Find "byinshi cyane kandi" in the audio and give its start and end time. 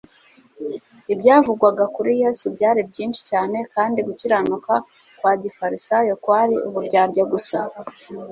2.89-3.99